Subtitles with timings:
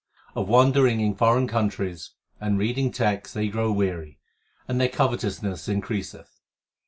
[0.33, 4.17] Of wandering in foreign countries and reading texts they grow weary,
[4.67, 6.41] and their covetousness increaseth.